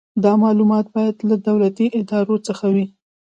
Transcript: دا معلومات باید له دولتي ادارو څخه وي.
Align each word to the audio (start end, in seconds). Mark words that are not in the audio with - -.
دا 0.23 0.31
معلومات 0.43 0.85
باید 0.95 1.15
له 1.29 1.35
دولتي 1.47 1.85
ادارو 1.99 2.35
څخه 2.47 2.65
وي. 2.75 2.85